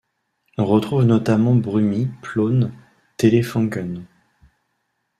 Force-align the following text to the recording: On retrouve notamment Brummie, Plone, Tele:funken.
On 0.57 0.65
retrouve 0.65 1.03
notamment 1.03 1.53
Brummie, 1.53 2.09
Plone, 2.23 2.73
Tele:funken. 3.17 4.07